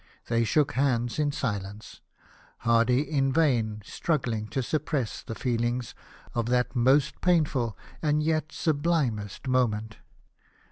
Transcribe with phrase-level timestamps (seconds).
[0.29, 2.01] They shook hands in silence;
[2.61, 5.93] Hardy in vain struggling to suppress the feelings
[6.33, 9.97] of that most pain ful and yet sublimest moment.